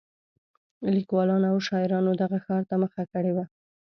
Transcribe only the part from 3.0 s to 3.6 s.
کړې وه.